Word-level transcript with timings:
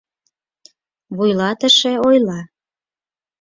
Вуйлатыше 1.15 1.91
ойла: 2.07 2.39